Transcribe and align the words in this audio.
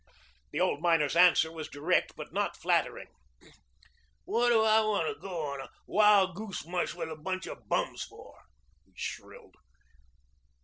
The 0.49 0.59
old 0.59 0.81
miner's 0.81 1.15
answer 1.15 1.51
was 1.51 1.67
direct 1.69 2.15
but 2.15 2.33
not 2.33 2.57
flattering. 2.57 3.05
"What 4.25 4.49
do 4.49 4.63
I 4.63 4.81
want 4.81 5.05
to 5.05 5.21
go 5.21 5.45
on 5.53 5.61
a 5.61 5.69
wild 5.85 6.35
goose 6.35 6.65
mush 6.65 6.95
with 6.95 7.11
a 7.11 7.15
bunch 7.15 7.45
of 7.45 7.69
bums 7.69 8.01
for?" 8.03 8.33
he 8.83 8.93
shrilled. 8.95 9.53